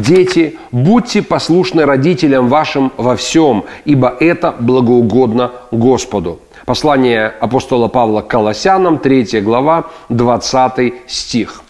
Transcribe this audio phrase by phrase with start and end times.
[0.00, 6.40] Дети, будьте послушны родителям вашим во всем, ибо это благоугодно Господу.
[6.64, 11.62] Послание апостола Павла к Колоссянам, 3 глава, 20 стих.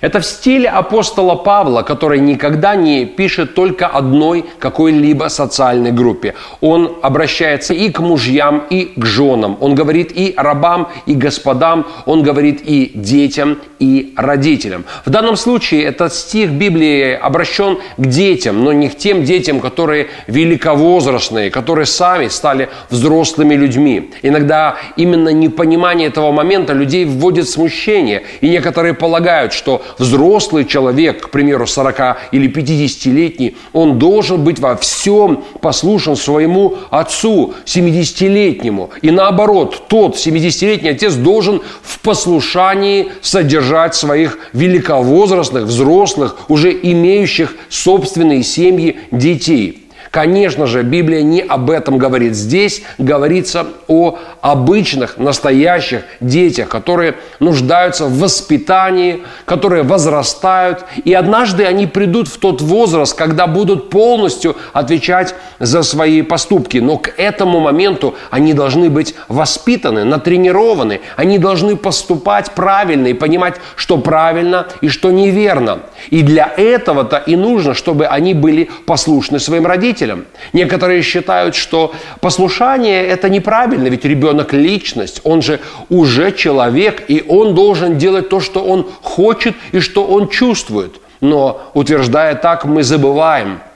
[0.00, 6.34] Это в стиле апостола Павла, который никогда не пишет только одной какой-либо социальной группе.
[6.60, 9.56] Он обращается и к мужьям, и к женам.
[9.60, 11.86] Он говорит и рабам, и господам.
[12.06, 14.84] Он говорит и детям, и родителям.
[15.04, 20.08] В данном случае этот стих Библии обращен к детям, но не к тем детям, которые
[20.26, 24.10] великовозрастные, которые сами стали взрослыми людьми.
[24.22, 28.22] Иногда именно непонимание этого момента людей вводит в смущение.
[28.40, 34.58] И некоторые полагают, что что взрослый человек, к примеру, 40 или 50-летний, он должен быть
[34.58, 38.90] во всем послушен своему отцу, 70-летнему.
[39.02, 48.42] И наоборот, тот 70-летний отец должен в послушании содержать своих великовозрастных, взрослых, уже имеющих собственные
[48.42, 49.81] семьи детей.
[50.12, 52.34] Конечно же, Библия не об этом говорит.
[52.34, 60.84] Здесь говорится о обычных, настоящих детях, которые нуждаются в воспитании, которые возрастают.
[61.04, 66.76] И однажды они придут в тот возраст, когда будут полностью отвечать за свои поступки.
[66.76, 71.00] Но к этому моменту они должны быть воспитаны, натренированы.
[71.16, 75.80] Они должны поступать правильно и понимать, что правильно и что неверно.
[76.10, 80.26] И для этого-то и нужно, чтобы они были послушны своим родителям родителям.
[80.52, 87.54] Некоторые считают, что послушание– это неправильно, ведь ребенок– личность, он же уже человек, и он
[87.54, 91.00] должен делать то, что он хочет и что он чувствует.
[91.20, 93.60] Но, утверждая так, мы забываем–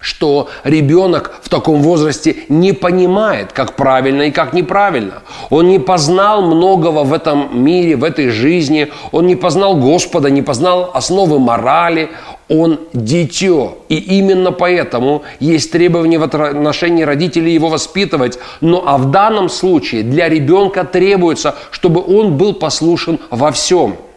[0.00, 5.22] что ребенок в таком возрасте не понимает, как правильно и как неправильно.
[5.50, 8.88] Он не познал многого в этом мире, в этой жизни.
[9.10, 12.10] Он не познал Господа, не познал основы морали.
[12.48, 13.78] Он дитё.
[13.88, 18.38] И именно поэтому есть требование в отношении родителей его воспитывать.
[18.60, 23.96] Но а в данном случае для ребенка требуется, чтобы он был послушен во всем–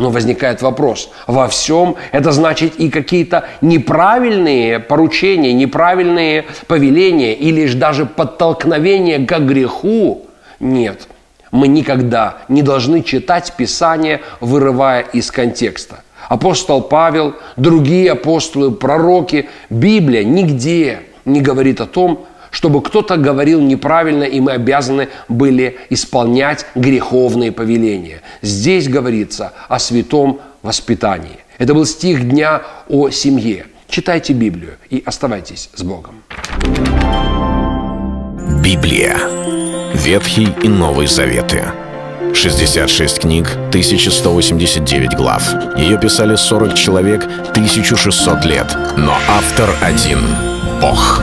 [0.00, 7.76] но возникает вопрос, во всем это значит и какие-то неправильные поручения, неправильные повеления или же
[7.76, 10.26] даже подтолкновения к греху?
[10.58, 11.06] Нет,
[11.52, 16.02] мы никогда не должны читать Писание, вырывая из контекста.
[16.28, 24.24] Апостол Павел, другие апостолы, пророки, Библия нигде не говорит о том, чтобы кто-то говорил неправильно,
[24.24, 28.22] и мы обязаны были исполнять греховные повеления.
[28.42, 31.38] Здесь говорится о святом воспитании.
[31.58, 33.66] Это был стих дня о семье.
[33.88, 36.22] Читайте Библию и оставайтесь с Богом.
[38.62, 39.16] Библия.
[39.94, 41.64] Ветхий и Новый Заветы.
[42.34, 45.42] 66 книг, 1189 глав.
[45.76, 48.76] Ее писали 40 человек, 1600 лет.
[48.96, 50.20] Но автор один—
[50.80, 51.22] Бог.